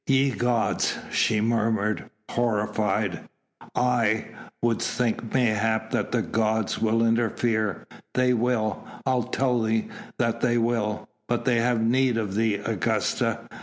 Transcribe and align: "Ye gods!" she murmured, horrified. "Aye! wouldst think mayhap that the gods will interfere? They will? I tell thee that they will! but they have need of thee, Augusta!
"Ye 0.07 0.31
gods!" 0.31 0.97
she 1.11 1.41
murmured, 1.41 2.09
horrified. 2.31 3.29
"Aye! 3.75 4.29
wouldst 4.59 4.97
think 4.97 5.31
mayhap 5.31 5.91
that 5.91 6.11
the 6.11 6.23
gods 6.23 6.79
will 6.79 7.05
interfere? 7.05 7.85
They 8.15 8.33
will? 8.33 8.83
I 9.05 9.21
tell 9.31 9.61
thee 9.61 9.89
that 10.17 10.41
they 10.41 10.57
will! 10.57 11.07
but 11.27 11.45
they 11.45 11.59
have 11.59 11.83
need 11.83 12.17
of 12.17 12.33
thee, 12.33 12.55
Augusta! 12.55 13.47